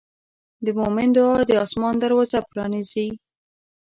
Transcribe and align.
د 0.65 0.67
مؤمن 0.79 1.07
دعا 1.15 1.35
د 1.49 1.51
آسمان 1.65 1.95
دروازه 2.03 2.39
پرانیزي. 2.49 3.07